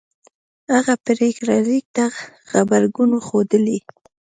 هغه 0.73 0.93
پرېکړه 1.05 1.55
لیک 1.67 1.85
ته 1.95 2.05
غبرګون 2.51 3.11
ښودلی 3.25 3.79